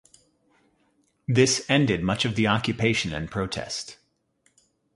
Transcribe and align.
This 1.27 1.63
ended 1.69 2.01
much 2.01 2.25
of 2.25 2.35
the 2.35 2.47
occupation 2.47 3.13
and 3.13 3.29
protest. 3.29 3.97